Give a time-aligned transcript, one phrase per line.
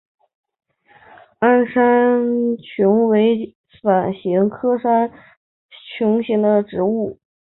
[1.39, 5.11] 鞘山芎为伞形科山
[5.99, 7.19] 芎属的植物。